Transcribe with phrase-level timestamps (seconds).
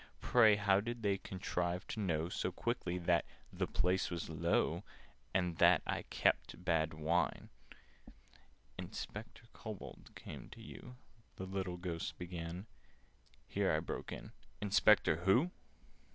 [0.19, 4.81] Pray, how did they contrive to know So quickly that 'the place was low,'
[5.31, 7.49] And that I 'kept bad wine'?"
[8.79, 10.95] "Inspector Kobold came to you—"
[11.35, 12.65] The little Ghost began.
[13.45, 15.51] Here I broke in—"Inspector who?